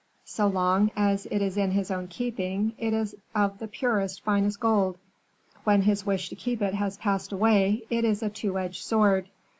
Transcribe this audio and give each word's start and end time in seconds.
So 0.25 0.47
long 0.47 0.89
as 0.95 1.27
it 1.27 1.43
is 1.43 1.57
in 1.57 1.69
his 1.69 1.91
own 1.91 2.07
keeping, 2.07 2.73
it 2.79 2.91
is 2.91 3.13
of 3.35 3.59
the 3.59 3.67
purest, 3.67 4.23
finest 4.23 4.59
gold; 4.59 4.97
when 5.63 5.83
his 5.83 6.07
wish 6.07 6.29
to 6.29 6.35
keep 6.35 6.59
it 6.63 6.73
has 6.73 6.97
passed 6.97 7.31
away, 7.31 7.83
it 7.91 8.03
is 8.03 8.23
a 8.23 8.29
two 8.31 8.57
edged 8.57 8.83
sword. 8.83 9.29